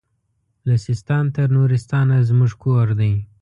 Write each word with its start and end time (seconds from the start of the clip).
له 0.67 0.75
سیستان 0.85 1.25
تر 1.35 1.47
نورستانه 1.57 2.17
زموږ 2.29 2.51
کور 2.63 2.87
دی 2.99 3.13